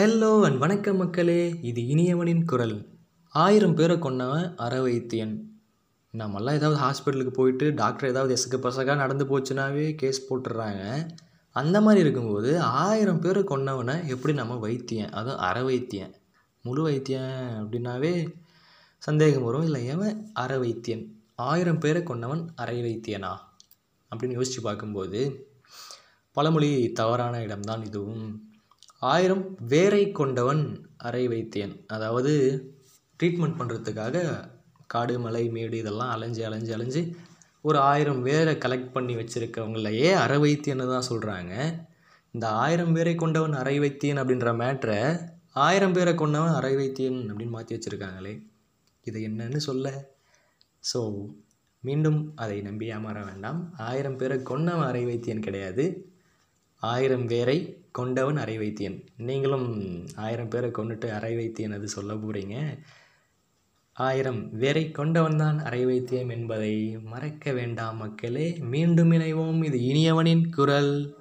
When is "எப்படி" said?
14.06-14.34